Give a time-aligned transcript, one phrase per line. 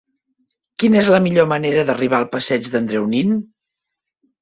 [0.83, 3.41] Quina és la millor manera d'arribar al passeig d'Andreu Nin?